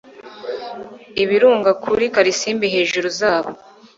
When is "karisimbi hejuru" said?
2.15-3.07